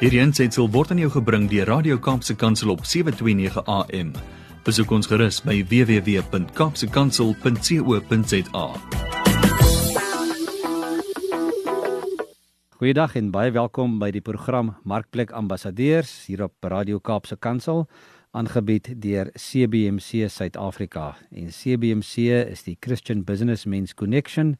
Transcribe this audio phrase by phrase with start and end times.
[0.00, 4.16] Hierdie aanseit word aan jou gebring deur Radio Kaapse Kansel op 7:29 AM.
[4.64, 8.64] Besoek ons gerus by www.kapsekansel.co.za.
[12.80, 17.84] Goeiedag en baie welkom by die program Markplek Ambassadeurs hier op Radio Kaapse Kansel
[18.32, 21.16] aangebied deur CBMC Suid-Afrika.
[21.30, 22.16] En CBMC
[22.48, 24.56] is die Christian Businessmen's Connection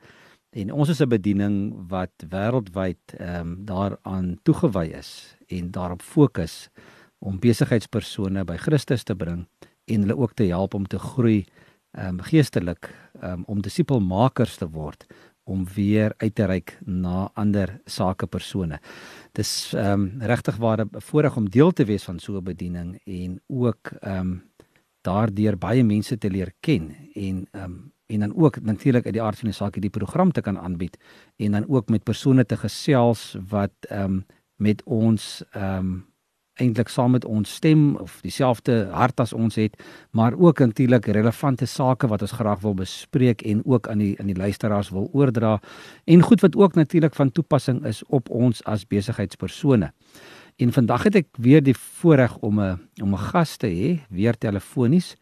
[0.51, 1.57] en ons is 'n bediening
[1.89, 6.69] wat wêreldwyd ehm um, daaraan toegewy is en daarop fokus
[7.19, 9.47] om besigheidspersone by Christus te bring
[9.84, 11.47] en hulle ook te help om te groei
[11.92, 12.91] ehm um, geestelik
[13.23, 15.06] um, om disipelmakers te word
[15.45, 18.78] om weer uit te reik na ander sakepersone.
[19.33, 23.01] Dis ehm um, regtig waar 'n voorreg om deel te wees van so 'n bediening
[23.05, 24.42] en ook ehm um,
[25.03, 29.23] daardeur baie mense te leer ken en ehm um, en dan ook natuurlik uit die
[29.23, 30.98] aard van die saak hierdie program te kan aanbied
[31.37, 34.23] en dan ook met persone te gesels wat ehm um,
[34.60, 35.98] met ons ehm um,
[36.61, 39.77] eintlik saam met ons stem of dieselfde hart as ons het,
[40.17, 44.28] maar ook natuurlik relevante sake wat ons graag wil bespreek en ook aan die aan
[44.28, 45.58] die luisteraars wil oordra
[46.05, 49.92] en goed wat ook natuurlik van toepassing is op ons as besigheidspersone.
[50.61, 54.36] En vandag het ek weer die voorreg om 'n om 'n gas te hê, weer
[54.39, 55.17] telefonies.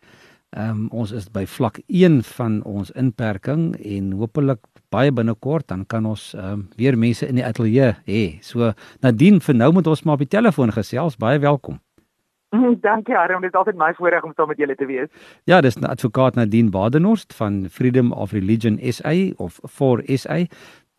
[0.57, 5.83] Ehm um, ons is by vlak 1 van ons inperking en hopelik baie binnekort dan
[5.87, 8.23] kan ons ehm um, weer mense in die ateljee hê.
[8.41, 8.73] So
[9.05, 11.19] Nadine, vir nou moet ons maar op die telefoon gesels.
[11.21, 11.77] Baie welkom.
[12.81, 15.09] Dankie Aram, dit is altyd my voorreg om saam met julle te wees.
[15.45, 20.47] Ja, dis advokaat Nadine Badenhorst van Freedom of Religion SA of for SA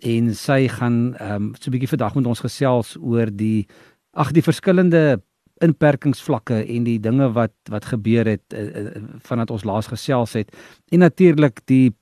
[0.05, 3.65] en sy gaan ehm um, so 'n bietjie vandag met ons gesels oor die
[4.13, 5.21] ag die verskillende
[5.59, 10.55] inperkingsvlakke en die dinge wat wat gebeur het uh, uh, vandat ons laas gesels het
[10.91, 11.93] en natuurlik die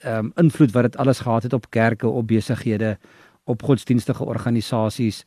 [0.00, 2.98] ehm um, invloed wat dit alles gehad het op kerke, op besighede,
[3.44, 5.24] op godsdienstige organisasies.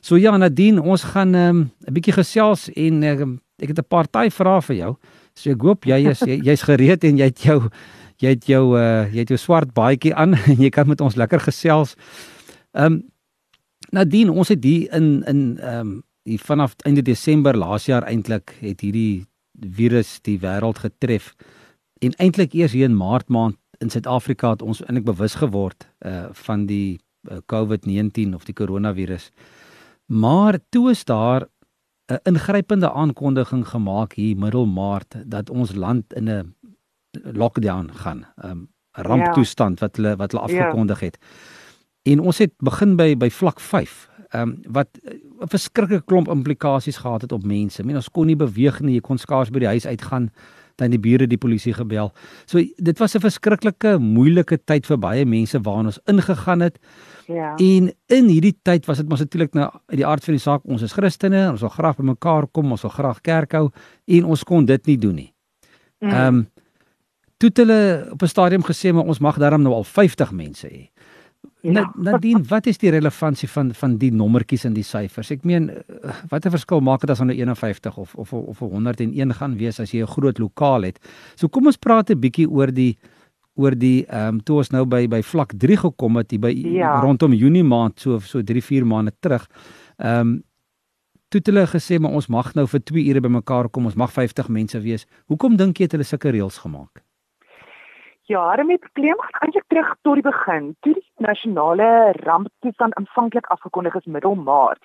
[0.00, 3.88] So ja, Nadine, ons gaan ehm um, 'n bietjie gesels en um, ek het 'n
[3.88, 4.96] paar taai vrae vir jou.
[5.34, 7.70] So ek hoop jy is jy's jy gereed en jy het jou
[8.18, 11.16] jy het jou uh jy het jou swart baadjie aan en jy kan met ons
[11.16, 11.96] lekker gesels.
[12.74, 13.02] Ehm um,
[13.92, 18.54] Nadine, ons het hier in in ehm um, die vanaf einde Desember laas jaar eintlik
[18.60, 21.32] het hierdie virus die wêreld getref.
[22.02, 26.30] En eintlik eers hier in Maart maand in Suid-Afrika het ons eintlik bewus geword uh
[26.46, 27.00] van die
[27.30, 29.30] uh, COVID-19 of die koronavirus.
[30.06, 31.46] Maar toe is daar
[32.10, 36.54] 'n ingrypende aankondiging gemaak hier middel Maart dat ons land in 'n
[37.32, 38.26] lockdown gaan.
[38.36, 40.58] 'n um, ramptoestand wat hulle wat hulle ja.
[40.58, 41.18] afgekondig het.
[42.02, 46.96] En ons het begin by by vlak 5 ehm um, wat 'n verskriklike klomp implikasies
[46.96, 47.84] gehad het op mense.
[47.84, 50.30] Men ons kon nie beweeg nie, jy kon skaars by die huis uitgaan,
[50.76, 52.12] dan die bure die polisie gebel.
[52.46, 56.78] So dit was 'n verskriklike moeilike tyd vir baie mense waarna ons ingegaan het.
[57.26, 57.54] Ja.
[57.56, 60.60] En in hierdie tyd was dit mos natuurlik nou uit die aard van die saak,
[60.64, 63.70] ons is Christene, ons wil graag by mekaar kom, ons wil graag kerk hou
[64.06, 65.32] en ons kon dit nie doen nie.
[66.00, 66.08] Mm.
[66.10, 66.46] Ehm um,
[67.36, 70.66] toe het hulle op 'n stadium gesê maar ons mag daarom nou al 50 mense
[70.68, 70.90] hê.
[71.62, 71.92] Ja.
[71.94, 75.30] Nadien, wat is die relevantie van van die nommertjies en die syfers?
[75.30, 79.34] Ek meen, eh, watter verskil maak dit as ons nou 51 of of of 101
[79.38, 80.98] gaan wees as jy 'n groot lokaal het?
[81.36, 82.98] So kom ons praat 'n bietjie oor die
[83.54, 86.50] oor die ehm um, toe ons nou by by vlak 3 gekom het hier by
[86.50, 87.00] ja.
[87.00, 89.46] rondom Junie maand so so 3 4 maande terug.
[89.98, 90.42] Ehm um,
[91.28, 94.12] toe het hulle gesê maar ons mag nou vir 2 ure bymekaar kom, ons mag
[94.12, 95.06] 50 mense wees.
[95.26, 97.02] Hoekom dink jy het hulle sulke reëls gemaak?
[98.32, 100.76] Jare met probleem gaan eintlik terug tot die begin.
[100.80, 101.88] Toe die nasionale
[102.26, 104.82] ramptoestand aanvanklik afgekondig is middel Maart,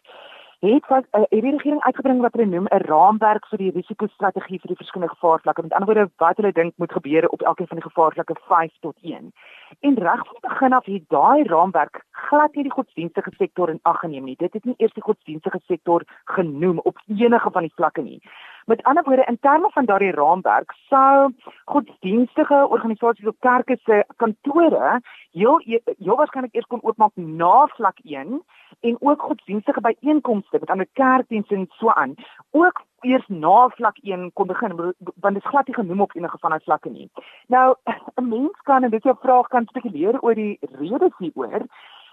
[0.65, 4.71] het wat uh, die regering uitgebring wat hulle noem 'n raamwerk vir die risikostrategie vir
[4.73, 5.61] die verskillende gevaarvlakke.
[5.61, 8.97] Met ander woorde, wat hulle dink moet gebeur op elkeen van die gevaarvlakke 5 tot
[9.01, 9.31] 1.
[9.79, 13.99] En reg van begin af het daai raamwerk glad nie die godsdienstige sektor in ag
[13.99, 14.35] geneem nie.
[14.35, 18.21] Dit het nie eers die godsdienstige sektor genoem op enige van die vlakke nie.
[18.67, 21.33] Met ander woorde, in terme van daardie raamwerk sou
[21.65, 24.99] godsdienstige organisasies op kerke se kantore
[25.31, 28.41] heel e-, heel waarskynlik eers kon oopmaak na vlak 1
[28.79, 32.15] en ook godsdienstige byeenkomste met ander kerkdienste en so aan
[32.51, 36.37] ook eers na vlak 1 kon begin want dit is glad nie genoem op enige
[36.39, 37.09] van daai vlakke nie.
[37.47, 37.75] Nou
[38.19, 41.63] 'n mens kan en dit jou vraag kan spekuleer oor die redes hieroor.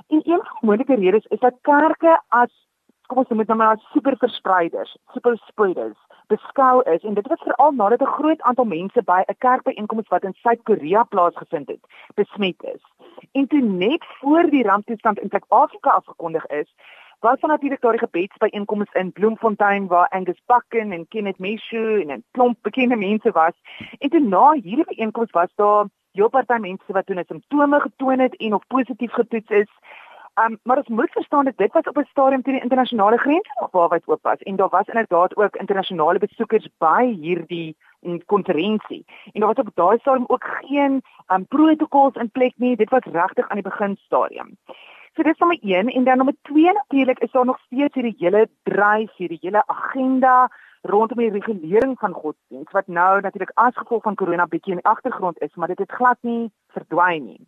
[0.06, 2.52] En een van die moontlike redes is dat kerke as
[3.06, 7.42] kom ons noem dit nou maar super verspreiders, super spreaders beskou is en dit was
[7.42, 11.84] veral nadat 'n groot aantal mense by 'n kerkbyeenkoms wat in Suid-Korea plaasgevind het,
[12.14, 12.82] besmet is.
[13.32, 16.74] En toe net voor die ramptoestand in Suid-Afrika afgekondig is,
[17.20, 22.24] was van natuurlik daardie gebedsbyeenkomste in Bloemfontein waar Angus Bucken en Kenneth Meshu en 'n
[22.30, 23.54] klomp bekende mense was.
[23.98, 28.18] En toe na hierdie byeenkoms was daar jou party mense wat toe net simptome getoon
[28.18, 29.70] het en of positief getoets is
[30.42, 33.52] Um, maar ons moet verstaan dat dit was op 'n stadium toe die internasionale grense
[33.60, 37.76] nog waarwyd oop was en daar was inderdaad ook internasionale besoekers by hierdie
[38.26, 39.04] konferensie.
[39.32, 41.02] En daar was op daai stadium ook geen
[41.32, 42.76] um, protokols in plek nie.
[42.76, 44.56] Dit was regtig aan die beginstadium.
[45.12, 48.48] So dis nommer 1 en dan nommer 2 natuurlik is daar nog steeds hierdie hele
[48.62, 50.50] dryf, hierdie hele agenda
[50.82, 54.90] rondom die regulering van godsdienst wat nou natuurlik as gevolg van corona bietjie in die
[54.90, 57.46] agtergrond is, maar dit het glad nie verdwyn nie.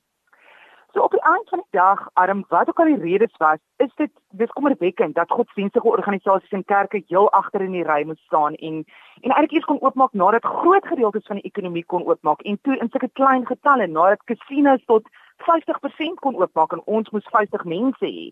[0.97, 3.95] So op die einde van die dag, arm wat ook al die redes was, is
[3.95, 8.55] dit dis kommerwekkend dat godsdienstige organisasies en kerke heel agter in die ry moet staan
[8.55, 8.85] en
[9.21, 12.77] en eintlik eers kon oopmaak nadat groot gedeeltes van die ekonomie kon oopmaak en toe
[12.77, 15.11] in sulke klein getalle nadat casinos tot
[15.49, 18.31] 50% kon oopmaak en ons moes 50 mense hê.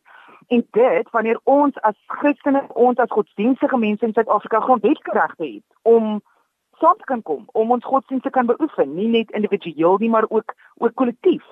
[0.49, 6.23] En dit wanneer ons as Christene, ons as godsdienstige mense in Suid-Afrika grondwetgeregte het om
[6.81, 10.57] saam te kan kom, om ons godsdienste kan beoefen, nie net individueel nie, maar ook
[10.79, 11.45] ook kollektief.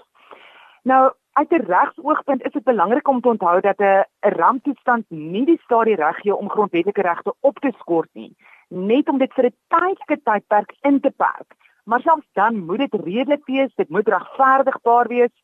[0.82, 5.60] Nou, uit 'n regsoogpunt is dit belangrik om te onthou dat 'n ramptoestand nie die
[5.64, 8.36] stadie reg gee om grondwetlike regte op te skort nie,
[8.68, 11.54] net om dit vir 'n tydelike tydperk in te perk.
[11.84, 15.34] Maar selfs dan moet dit redelik wees, dit moet regverdigbaar wees.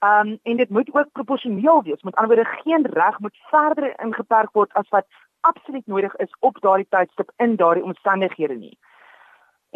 [0.00, 2.02] Um en dit moet ook proporsioneel wees.
[2.02, 5.06] Met ander woorde, geen reg moet verder ingeperk word as wat
[5.40, 8.78] absoluut nodig is op daardie tydstip in daardie omstandighede nie.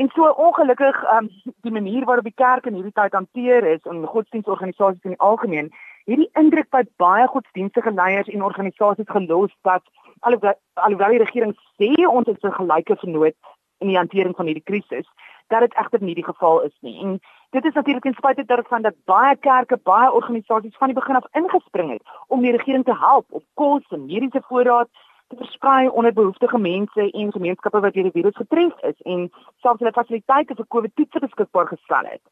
[0.00, 1.28] En so ongelukkig um,
[1.60, 5.68] die manier waarop die kerk in hierdie tyd hanteer is en godsdienstorganisasies in die algemeen,
[6.08, 9.84] hierdie indruk by baie godsdienstige leiers en organisasies gelos dat
[10.20, 10.56] alhoewel
[10.86, 13.36] alhoewel die regering sê ons is 'n gelyke vernoot
[13.84, 15.06] in die hantering van hierdie krisis,
[15.52, 16.96] dat dit egter nie die geval is nie.
[17.04, 17.20] En
[17.50, 21.28] dit is natuurlik ten spyte daarvan dat baie kerke, baie organisasies van die begin af
[21.32, 24.88] ingespring het om die regering te help op kos en mediese voorraad
[25.30, 29.28] te versprei onder behoeftige mense en gemeenskappe wat deur die virus getref is en
[29.62, 32.22] selfs hulle fasiliteite vir COVID-toetse beskikbaar gestel het.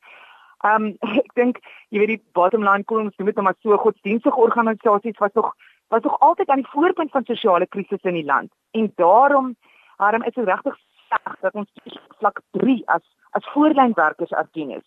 [0.70, 0.90] Um
[1.22, 1.60] ek dink
[1.94, 5.52] jy weet die bottom line kom ons moet net maar so godsdienstige organisasies was nog
[5.94, 8.50] was nog altyd aan die voorpunt van sosiale krisisse in die land
[8.80, 9.54] en daarom
[10.02, 11.70] daarom is dit regtig sleg dat ons
[12.18, 13.04] vlak 3 as
[13.38, 14.86] as voorlynwerkers erken is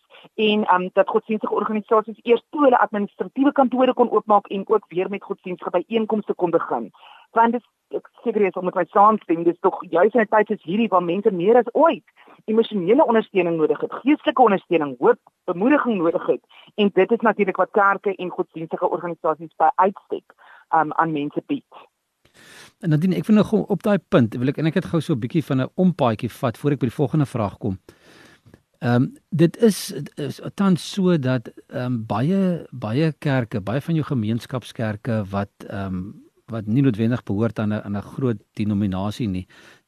[0.49, 5.09] en um dat godsdienstige organisasies eers toe hulle administratiewe kantore kon oopmaak en ook weer
[5.09, 6.91] met godsdienstige byeenkomste kon begin
[7.37, 10.47] want dit ek seker is om met my saamstem dis tog juis in 'n tyd
[10.47, 12.03] soos hierdie waar mense meer as ooit
[12.45, 16.43] emosionele ondersteuning nodig het, geestelike ondersteuning, hoop, bemoediging nodig het
[16.75, 20.33] en dit is natuurlik wat kerke en godsdienstige organisasies by uitstek
[20.73, 21.87] um, aan mense bied.
[22.79, 25.13] En Nadine, ek wil nog op daai punt, wil ek en ek het gou so
[25.13, 27.77] 'n bietjie van 'n ompaadjie vat voor ek by die volgende vraag kom.
[28.81, 33.95] Ehm um, dit is, is tans so dat ehm um, baie baie kerke, baie van
[33.95, 39.27] jou gemeenskapskerke wat ehm um, wat nie noodwendig behoort aan 'n aan 'n groot denominasie
[39.27, 39.47] nie.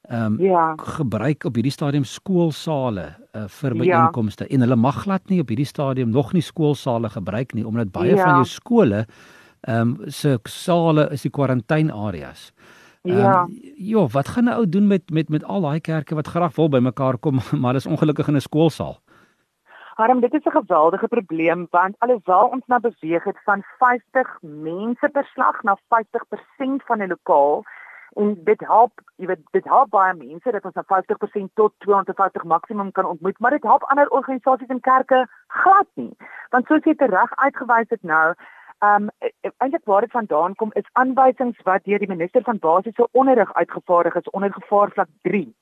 [0.09, 0.73] Ehm um, ja.
[0.75, 4.49] gebruik op hierdie stadium skoolsale uh, vir byeenkomste ja.
[4.49, 8.15] en hulle mag glad nie op hierdie stadium nog nie skoolsale gebruik nie omdat baie
[8.15, 8.23] ja.
[8.23, 9.05] van jou skole
[9.61, 12.51] ehm um, se sale is die kwarantaineareas.
[13.03, 13.47] Um, ja.
[13.77, 16.69] Jo, wat gaan 'n ou doen met met met al daai kerke wat graag wil
[16.69, 18.99] bymekaar kom, maar is ongelukkig in 'n skoolsaal?
[19.95, 25.09] Harm, dit is 'n geweldige probleem want alhoewel ons nou beweeg het van 50 mense
[25.09, 27.63] per slag na 50% van 'n lokaal
[28.13, 32.43] en dit help, jy weet, dit help baie mense dat ons na 50% tot 250
[32.43, 36.17] maksimum kan ontmoet, maar dit help ander organisasies en kerke glad nie.
[36.49, 38.33] Want soos jy reg uitgewys het nou,
[38.83, 39.09] um,
[39.57, 44.15] eintlik waar dit vandaan kom is aanwysings wat deur die minister van basiese onderrig uitgevaardig
[44.15, 45.55] is onder gevaarvlak 3.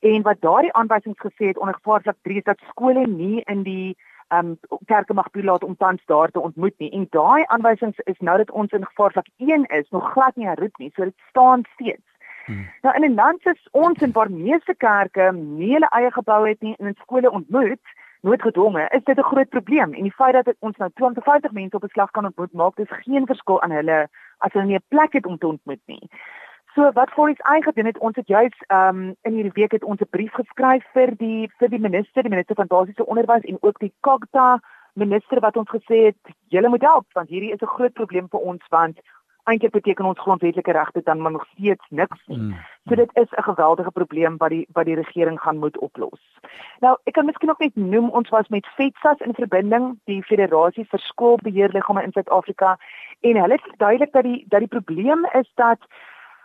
[0.00, 3.96] En wat daardie aanwysings gesê het onder gevaarvlak 3 is dat skole nie in die
[4.28, 6.90] ehm um, kerke mag toelaat om tans daar te ontmoet nie.
[6.90, 10.78] En daai aanwysings is nou dat ons in gevaarvlak 1 is, nog glad nie herroep
[10.78, 10.92] nie.
[10.94, 12.06] So dit staan steeds.
[12.46, 12.68] Hmm.
[12.82, 16.60] Nou in 'n land soos ons en waar meeste kerke nie hulle eie gebou het
[16.60, 17.84] nie en in skole ontmoet,
[18.22, 19.94] noodgedwonge, is dit 'n groot probleem.
[19.94, 22.90] En die feit dat ons nou 250 mense op 'n slag kan ontmoet, maak dis
[22.90, 26.08] geen verskil aan hulle as hulle nie 'n plek het om te ontmoet nie.
[26.74, 29.84] So wat vir ons eie het ons het juis ehm um, in hierdie week het
[29.84, 33.58] ons 'n brief geskryf vir die vir die minister, die minister van basiese onderwys en
[33.60, 34.60] ook die Kogta
[34.94, 38.40] minister wat ons gesê het julle moet help want hierdie is 'n groot probleem vir
[38.40, 39.00] ons want
[39.44, 42.38] eintlik beteken ons grondwetlike regte dan maar nog steeds niks nie.
[42.38, 42.56] Mm.
[42.88, 46.20] So dit is 'n geweldige probleem wat die wat die regering gaan moet oplos.
[46.80, 50.86] Nou, ek kan miskien ook net noem ons was met FETSAS in verbinding, die Federasie
[50.88, 52.78] vir Skoolbeheerliggame in Suid-Afrika
[53.20, 55.78] en hulle het verduidelik dat die dat die probleem is dat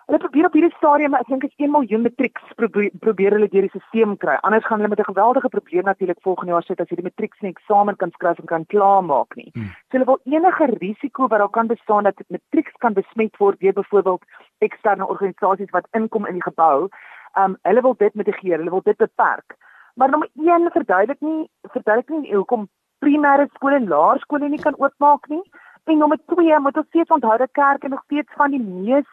[0.07, 3.65] Hulle probeer op hierdie stadium, ek dink is 1 miljoen matrieks probeer, probeer hulle deur
[3.65, 4.37] die stelsel kry.
[4.47, 7.51] Anders gaan hulle met 'n geweldige probleem natuurlik volgende jaar sit as hierdie matrieks nie
[7.51, 9.51] eksamen kan skryf en kan klaarmaak nie.
[9.53, 9.67] Hmm.
[9.91, 13.73] So hulle wil enige risiko wat daar kan bestaan dat matrieks kan besmet word deur
[13.73, 14.23] byvoorbeeld
[14.59, 16.87] eksterne organisasies wat inkom in die gebou,
[17.35, 19.57] um hulle wil dit mitigeer, hulle wil dit beperk.
[19.95, 22.69] Maar nommer 1 verduidelik nie verduidelik nie hoekom
[23.03, 25.43] primêre skole en laerskole nie kan oopmaak nie
[25.87, 29.07] En nommer 2 moet ons steeds onthou dat kerke nog steeds van die mees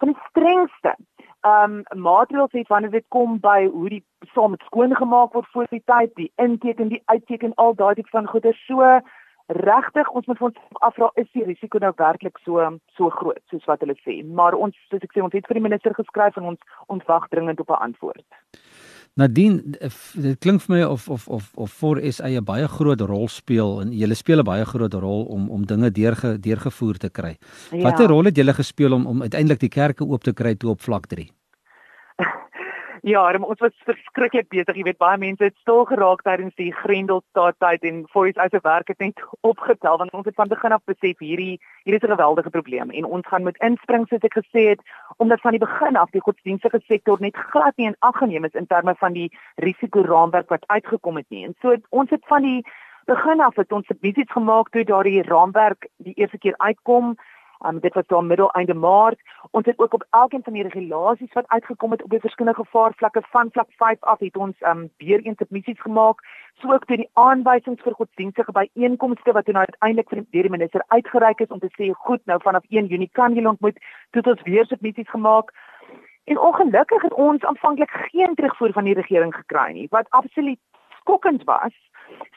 [0.00, 0.94] van die strengste
[1.40, 4.04] ehm um, maatreëls het wanneer dit kom by hoe die
[4.34, 8.12] saam met skoon gemaak word voor die tyd, die inteken, die uitteken, al daai tipe
[8.12, 9.00] van goeder so
[9.50, 12.66] regtig ons moet ons afvra is die risiko nou werklik so
[12.96, 15.66] so groot soos wat hulle sê maar ons soos ek sê ons het vir die
[15.68, 18.26] minister geskryf en ons ons wag dringend op 'n antwoord.
[19.18, 19.58] Nadien
[20.14, 23.80] dit klink vir my of of of of voor SA 'n baie groot rol speel
[23.80, 27.36] en julle speel 'n baie groot rol om om dinge deurge deurgevoer te kry.
[27.70, 27.82] Ja.
[27.82, 30.80] Watter rol het julle gespeel om om uiteindelik die kerke oop te kry toe op
[30.80, 31.30] vlak 3?
[33.02, 34.76] Ja, ons was verskriklik besig.
[34.76, 38.60] Jy weet baie mense het stil geraak tydens die Grendelstaat tyd en Voice as 'n
[38.62, 42.12] werk het net opgetel want ons het van begin af besef hierdie hier is 'n
[42.12, 44.80] geweldige probleem en ons gaan moet inspring soos ek gesê het
[45.16, 48.54] omdat van die begin af die godsdienstige sektor net glad nie in ag geneem is
[48.54, 51.44] in terme van die risikoraamwerk wat uitgekom het nie.
[51.46, 52.64] En so het, ons het van die
[53.04, 57.16] begin af het ons submissies gemaak toe daardie raamwerk die eerste keer uitkom
[57.66, 59.20] Um, dit was dan middel einde maart.
[59.50, 63.22] Ons het ook op elkeen van die regulasies wat uitgekom het op die verskillende gevaarvlakke
[63.30, 66.24] van vlak 5 af het ons um weer eens submissies gemaak.
[66.60, 71.40] So ook toe die aanwysings vir godsdienstige byeenkomste wat nou uiteindelik vir die minister uitgereik
[71.40, 73.78] is om te sê goed, nou vanaf 1 Junie kan julle ontmoet,
[74.10, 75.52] het ons weer submissies gemaak.
[76.24, 80.58] En ongelukkig het ons aanvanklik geen terugvoer van die regering gekry nie, wat absoluut
[81.00, 81.76] skokkend was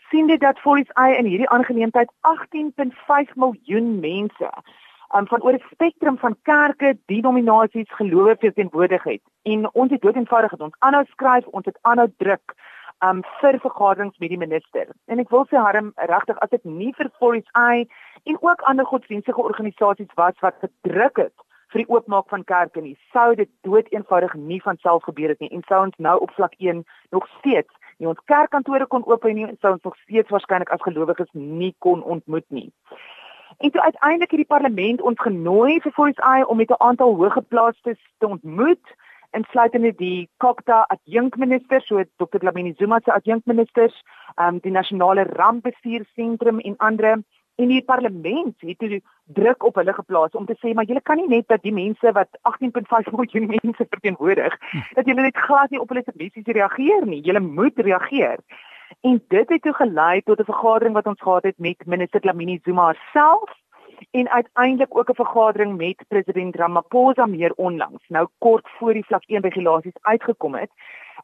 [0.09, 4.49] sien dit dat Voice I in hierdie aangeleentheid 18.5 miljoen mense
[5.15, 9.21] um, van oor 'n spektrum van kerke, denominasies, gelowe verteenwoordig het.
[9.41, 12.55] En ons het dood eenvoudig het ons aanhou skryf, ons het aanhou druk
[12.99, 14.87] um vir vergaderings met die minister.
[15.05, 17.87] En ek wil sê harm regtig as dit nie vir Forest Eye
[18.23, 21.33] en ook ander godsdienstige organisasies was wat gedruk het
[21.73, 25.39] vir die oopmaak van kerke nie, sou dit dood eenvoudig nie van self gebeur het
[25.39, 29.25] nie en sou ons nou op vlak 1 nog steeds nie ons kerkkantore kon oop
[29.27, 32.69] hê nie en sou ons nog steeds waarskynlik as gelowiges nie kon ontmoet nie.
[33.57, 38.01] En toe uiteindelik het die parlement ons genooi vir Eye om met 'n aantal hoëgeplaastes
[38.17, 38.85] te ontmoet,
[39.31, 42.37] insluitende die Kokta adjunkminister, so Dr.
[42.37, 44.03] Dlamini Zuma se adjunkministers,
[44.35, 47.23] um, die nasionale rampbestuursentrum en ander
[47.55, 49.01] en die parlement het toe
[49.37, 52.11] druk op hulle geplaas om te sê maar julle kan nie net dat die mense
[52.17, 54.81] wat 18.5 miljoen mense verteenwoordig hm.
[54.97, 58.41] dat julle net glad nie op hulle submissies reageer nie julle moet reageer
[59.01, 62.59] En dit het toe gelei tot 'n vergadering wat ons gehad het met minister Lamini
[62.63, 63.61] Zuma self
[64.11, 68.07] en uiteindelik ook 'n vergadering met president Ramaphosa meer onlangs.
[68.07, 70.71] Nou kort voor die vlak 1 regulasies uitgekom het,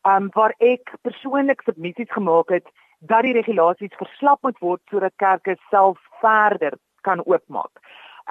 [0.07, 5.57] um waar ek persoonlik submissies gemaak het dat die regulasies verslap moet word sodat kerke
[5.69, 7.73] self verder kan oopmaak.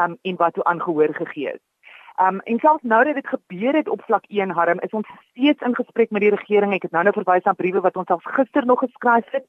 [0.00, 1.67] Um en wat toe aangehoor gegee is.
[2.20, 5.62] Um en selfs nou dat dit gebeur het op vlak 1 harm, is ons steeds
[5.62, 6.72] in gesprek met die regering.
[6.74, 9.44] Ek het nou nou verwys aan briewe wat ons al gister nog geskryf het.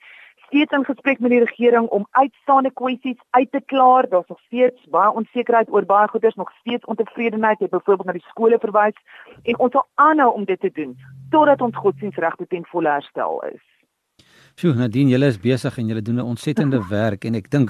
[0.46, 4.10] Steeds in gesprek met die regering om uitstaande kwessies uit te klaar.
[4.10, 7.60] Daar's nog steeds baie onsekerheid oor baie goeders, nog steeds ontevredenheid.
[7.60, 8.98] Jy byvoorbeeld na die skole verwys
[9.44, 10.98] en ons sal aanhou om dit te doen
[11.30, 13.66] totdat ons godsdienstregte ten volle herstel is.
[14.60, 17.70] Sjoe, Nadine, julle is besig en julle doen 'n ontsettende werk en ek dink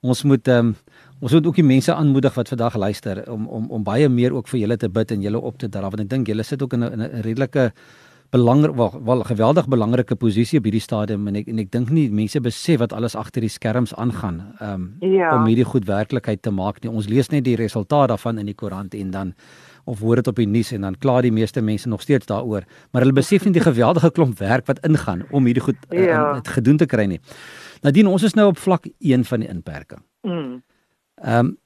[0.00, 0.76] ons moet ehm um,
[1.24, 4.48] Ons moet ook die mense aanmoedig wat vandag luister om om om baie meer ook
[4.52, 6.74] vir julle te bid en julle op te dra want ek dink julle sit ook
[6.76, 7.72] in 'n 'n redelike
[8.30, 12.10] belangrik wel, wel geweldig belangrike posisie op hierdie stadium en ek en ek dink nie
[12.10, 15.30] mense besef wat alles agter die skerms aangaan um, ja.
[15.36, 16.90] om hierdie goed werklikheid te maak nie.
[16.90, 19.32] Ons lees net die resultaat daarvan in die koerant en dan
[19.84, 22.64] of hoor dit op die nuus en dan kla die meeste mense nog steeds daaroor,
[22.90, 26.36] maar hulle besef nie die geweldige klomp werk wat ingaan om hierdie goed uh, ja.
[26.36, 27.20] um, gedoen te kry nie.
[27.82, 30.02] Nadien ons is nou op vlak 1 van die inperking.
[30.22, 30.62] Mm.
[31.24, 31.58] Ehm um,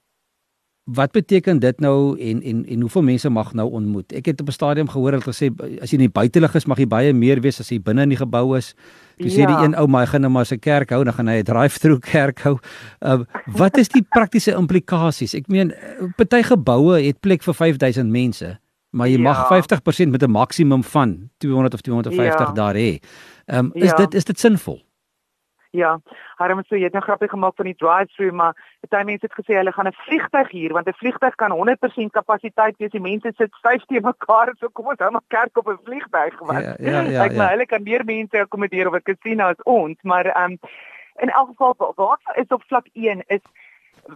[0.88, 4.12] wat beteken dit nou en en en hoeveel mense mag nou ontmoet?
[4.12, 5.50] Ek het op 'n stadium gehoor hulle gesê
[5.82, 8.08] as jy in die buitelug is mag jy baie meer wees as jy binne in
[8.08, 8.74] die gebou is.
[9.16, 9.32] Jy ja.
[9.32, 11.44] sê die een ou maar gaan nou maar sy kerk hou, dan gaan hy 'n
[11.44, 12.58] drive-through kerk hou.
[13.00, 15.34] Ehm uh, wat is die praktiese implikasies?
[15.34, 15.74] Ek meen
[16.16, 18.58] party geboue het plek vir 5000 mense,
[18.90, 19.22] maar jy ja.
[19.22, 22.52] mag 50% met 'n maksimum van 200 of 250 ja.
[22.52, 22.98] daar hê.
[23.46, 23.96] Ehm um, is ja.
[23.96, 24.87] dit is dit sinvol?
[25.70, 25.98] Ja,
[26.36, 28.54] Harm so jy het nou grappie gemaak van die drive-through, maar
[28.88, 32.76] baie mense het gesê hulle gaan 'n vliegtyg hier want 'n vliegtyg kan 100% kapasiteit
[32.78, 32.90] wees.
[32.90, 36.38] Die mense sit styf te mekaar, so kom ons hou maar kerk op 'n vliegtyg
[36.38, 36.64] want.
[36.64, 37.24] Ja, ja, ja.
[37.24, 37.36] Ek ja.
[37.36, 40.58] maar hulle kan meer mense akkommodeer op 'n casino as ons, maar ehm um,
[41.18, 43.42] in elk geval wat is op vlak 1 is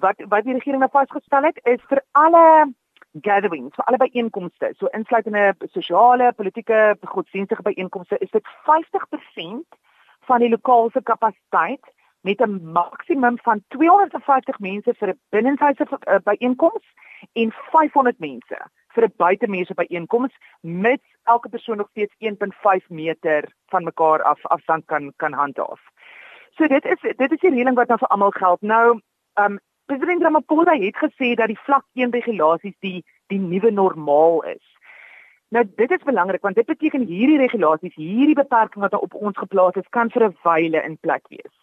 [0.01, 2.73] wat wat die regering nou vasgestel het is vir alle
[3.21, 9.81] gatherings, vir alle byeenkomste, so insluitende sosiale, politieke, godsdienstige byeenkomste, is dit 50%
[10.27, 16.85] van die lokale kapasiteit met 'n maksimum van 250 mense vir 'n binnenshuise uh, byeenkoms
[17.33, 18.59] en 500 mense
[18.95, 24.85] vir 'n buitemuurse byeenkoms mits elke persoon nog steeds 1.5 meter van mekaar af afstand
[24.85, 25.81] kan kan handhaaf.
[26.51, 28.61] So dit is dit is die reëling wat nou vir almal geld.
[28.61, 29.01] Nou,
[29.35, 34.67] um President Ramaphosa het gesê dat die vlak 1 regulasies die die nuwe normaal is.
[35.53, 39.77] Nou dit is belangrik want dit beteken hierdie regulasies, hierdie beperkings wat op ons geplaas
[39.81, 41.55] is, kan vir 'n wyle in plek wees.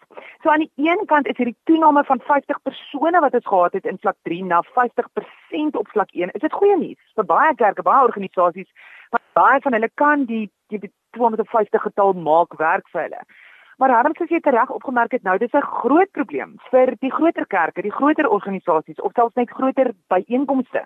[0.44, 3.86] So aan die een kant is hierdie toename van 50 persone wat ons gehad het
[3.86, 6.30] in vlak 3 na 50% op vlak 1.
[6.34, 8.70] Is dit goeie nuus vir baie kerke, baie organisasies,
[9.10, 13.22] want baie van hulle kan die die 250 getal maak werk vir hulle.
[13.80, 17.46] Maar Harm sê jy reg opgemerk het nou dis 'n groot probleem vir die groter
[17.48, 20.84] kerke, die groter organisasies of selfs net groter byeenkomste.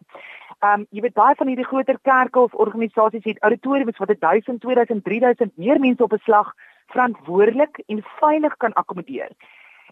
[0.61, 4.61] Ehm um, jy weet baie van hierdie groter kerke of organisasies het auditoriums wat 1000,
[4.61, 6.53] 2000, 3000 meer mense op 'n slag
[6.87, 9.31] verantwoordelik en veilig kan akkommodeer.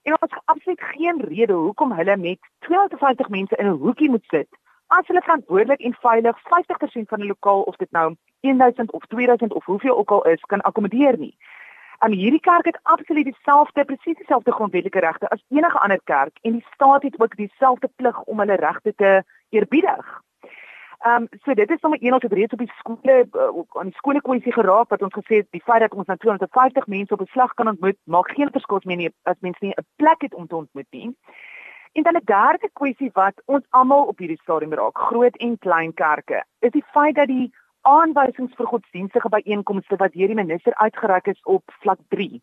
[0.04, 4.26] En ons het absoluut geen rede hoekom hulle met 250 mense in 'n hoekie moet
[4.30, 4.50] sit
[4.88, 9.54] as hulle verantwoordelik en veilig 50% van 'n lokaal of dit nou 1000 of 2000
[9.54, 11.36] of hoeveel ook al is kan akkommodeer nie.
[12.02, 16.52] En hierdie kerk het absoluut dieselfde presies dieselfde grondwetlike regte as enige ander kerk en
[16.52, 20.22] die staat het ook dieselfde plig om hulle regte te eerbiedig.
[21.06, 23.92] Ehm um, so dit is sommer een ons het reeds op die skole uh, aan
[23.92, 27.14] die skole kwessie geraak wat ons gesê het die feit dat ons nou 250 mense
[27.14, 30.22] op 'n slag kan ontmoet maak geen verskil meer nie as mense nie 'n plek
[30.22, 31.16] het om te ontmoet nie.
[31.94, 35.94] En dan 'n derde kwessie wat ons almal op hierdie stadium raak, groot en klein
[35.94, 41.28] kerke, is die feit dat die aanwysings vir godsdienstige byeenkomste wat deur die minister uitgereik
[41.28, 42.42] is op vlak 3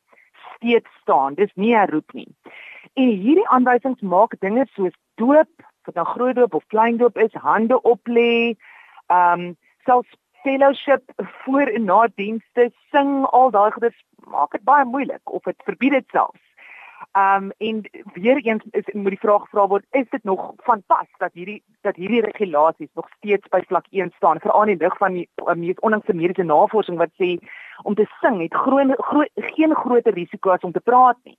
[0.56, 1.34] steeds staan.
[1.34, 2.28] Dis nie herroep nie.
[2.94, 5.50] En hierdie aanwysings maak dinge soos doop,
[5.86, 8.56] wat nou groot doop of klein doop is, hande oplê,
[9.06, 11.02] ehm um, selfs fellowship
[11.44, 15.96] voor en na dienste, sing al daai goeders maak dit baie moeilik of dit verbied
[15.96, 16.47] dit selfs.
[17.12, 20.82] Ehm um, en weer eens is moet die vraag gevra word, is dit nog van
[20.86, 24.84] pas dat hierdie dat hierdie regulasies nog steeds by vlak 1 staan veral in die
[24.84, 27.38] lig van die uh, mees onlangse mediese navorsing wat sê
[27.82, 31.38] om te sing het groen gro geen groter risiko as om te praat nie.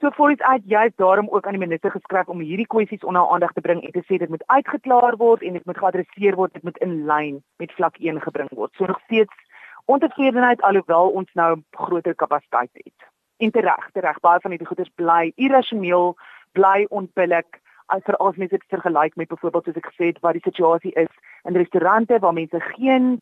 [0.00, 3.52] So dit uit juist daarom ook aan die minister geskryf om hierdie kwessies onder aandag
[3.52, 6.62] te bring en te sê dit moet uitgeklaar word en dit moet geadresseer word, dit
[6.62, 8.74] moet in lyn met vlak 1 gebring word.
[8.74, 9.32] So nog steeds
[9.84, 13.13] ontevredenheid alhoewel ons nou groter kapasiteit het
[13.44, 16.14] en tereg, tereg baie van hierdie goeders bly irrasioneel,
[16.56, 17.60] bly onbillik
[17.92, 20.92] as vir as mense dit vergelyk met byvoorbeeld soos ek gesê het wat die situasie
[21.04, 21.12] is
[21.44, 23.18] in restaurante waar mense geen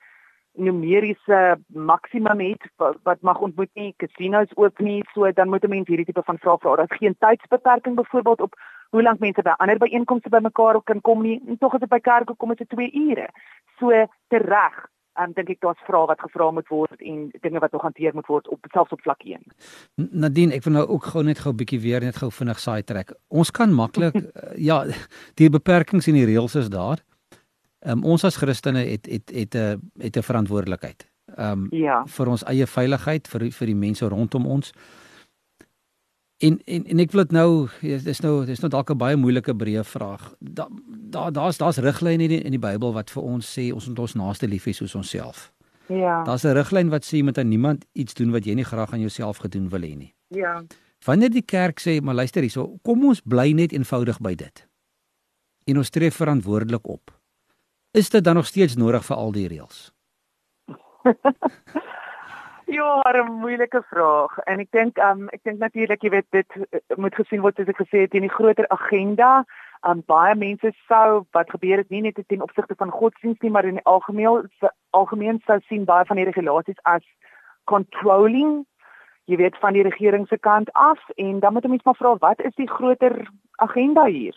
[0.53, 5.89] numeriese maksimum het wat mag ontmoet nie, casinos ook nie, so dan moet 'n mens
[5.89, 6.77] hierdie tipe van vrae vra.
[6.77, 8.55] Daar's geen tydsbeperking byvoorbeeld op
[8.91, 11.43] hoe lank mense by ander byeenkomste bymekaar kan kom nie.
[11.49, 13.29] En tog as dit by kerke kom is dit 2 ure.
[13.79, 14.87] So tereg
[15.20, 18.27] um, dink ek daar's vrae wat gevra moet word en dinge wat nog hanteer moet
[18.27, 19.42] word op selfs op vlak 1.
[20.11, 22.83] Nadien, ek wil nou ook gou net gou 'n bietjie weer net gou vinnig saai
[22.83, 23.12] trek.
[23.29, 24.85] Ons kan maklik uh, ja,
[25.35, 27.03] die beperkings en die reëls is daar.
[27.85, 31.09] Um, ons as Christene het het het 'n het 'n het 'n verantwoordelikheid.
[31.37, 32.05] Ehm um, ja.
[32.07, 34.72] vir ons eie veiligheid, vir vir die mense rondom ons.
[36.43, 37.51] En en en ek wil dit nou
[37.81, 40.35] dis nou dis nou dalk 'n baie moeilike breë vraag.
[40.39, 43.87] Daar daar daar's daar's riglyne in die, in die Bybel wat vir ons sê ons
[43.89, 45.53] moet ons naaste lief hê soos onsself.
[45.87, 46.23] Ja.
[46.25, 48.93] Daar's 'n riglyn wat sê jy moet aan niemand iets doen wat jy nie graag
[48.93, 50.15] aan jouself gedoen wil hê nie.
[50.29, 50.65] Ja.
[51.05, 54.69] Wanneer die kerk sê, maar luister hierso, kom ons bly net eenvoudig by dit.
[55.65, 57.21] En ons tree verantwoordelik op.
[57.91, 59.93] Is dit dan nog steeds nodig vir al die reëls?
[62.73, 64.39] Ja, 'n moeilike vraag.
[64.39, 67.69] En ek dink um ek dink natuurlik jy weet dit uh, moet gesien word soos
[67.69, 69.45] ek gesê het in die groter agenda.
[69.85, 73.65] Um baie mense sou wat gebeur het nie net ten opsigte van godsdienst nie, maar
[73.65, 74.49] in die algemeen
[74.91, 77.05] algemeen sou sien baie van die regulasies as
[77.65, 78.65] controlling
[79.25, 82.17] jy weet van die regering se kant af en dan moet 'n mens maar vra
[82.17, 84.37] wat is die groter agenda hier?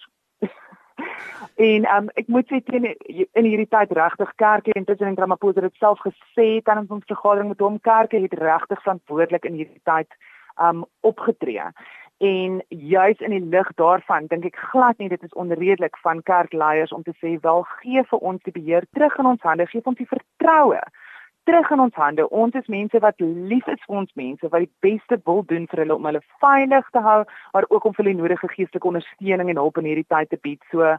[1.55, 5.75] En um, ek moet sê teen in hierdie tyd regtig kerke en tussen Ramaphosa het
[5.79, 10.17] self gesê tydens ons vergadering met hom kerke het regtig verantwoordelik in hierdie tyd
[10.59, 11.69] um opgetree.
[12.23, 16.91] En juis in die lig daarvan dink ek glad nie dit is onredelik van kerkleiers
[16.95, 19.99] om te sê wel gee vir ons die beheer terug in ons hande, gee ons
[19.99, 20.79] die vertroue
[21.45, 22.27] terug in ons hande.
[22.29, 25.83] Ons is mense wat lief is vir ons mense, wat die beste wil doen vir
[25.83, 27.19] hulle om hulle veilig te hou,
[27.53, 30.61] maar ook om vir hulle nodige geestelike ondersteuning en hulp in hierdie tyd te bied.
[30.71, 30.95] So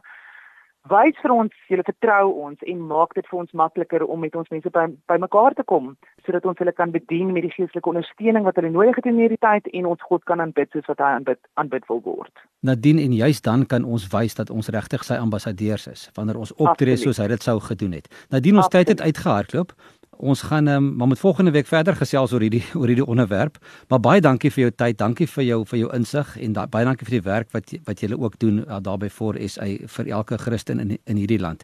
[0.91, 4.47] wys vir ons julle vertrou ons en maak dit vir ons makliker om met ons
[4.53, 8.59] mense by bymekaar te kom sodat ons hulle kan bedien met die geestelike ondersteuning wat
[8.59, 11.39] hulle nodig het in hierdie tyd en ons God kan aanbid soos wat hy aanbid
[11.61, 12.31] aanbid wil word.
[12.67, 16.55] Nadien en juist dan kan ons wys dat ons regtig sy ambassadeurs is wanneer ons
[16.55, 18.09] optree soos hy dit sou gedoen het.
[18.33, 18.87] Nadien ons Absoluut.
[18.87, 19.75] tyd het uitgehardloop.
[20.17, 23.57] Ons gaan um, maar met volgende week verder gesels oor hierdie oor hierdie onderwerp.
[23.87, 26.85] Maar baie dankie vir jou tyd, dankie vir jou vir jou insig en da, baie
[26.85, 30.37] dankie vir die werk wat wat julle ook doen uh, daarby vir SA vir elke
[30.37, 31.63] Christen in in hierdie land.